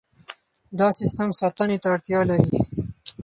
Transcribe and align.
دا 0.79 0.87
سیستم 0.99 1.29
ساتنې 1.39 1.77
ته 1.81 1.87
اړتیا 1.93 2.19
لري. 2.29 2.49